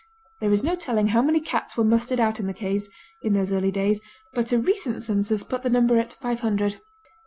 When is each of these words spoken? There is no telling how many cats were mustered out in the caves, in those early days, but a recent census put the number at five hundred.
There 0.39 0.51
is 0.51 0.63
no 0.63 0.75
telling 0.75 1.09
how 1.09 1.21
many 1.21 1.39
cats 1.39 1.77
were 1.77 1.83
mustered 1.83 2.19
out 2.19 2.39
in 2.39 2.47
the 2.47 2.55
caves, 2.55 2.89
in 3.21 3.33
those 3.33 3.53
early 3.53 3.69
days, 3.71 4.01
but 4.33 4.51
a 4.51 4.57
recent 4.57 5.03
census 5.03 5.43
put 5.43 5.61
the 5.61 5.69
number 5.69 5.99
at 5.99 6.13
five 6.13 6.39
hundred. 6.39 6.81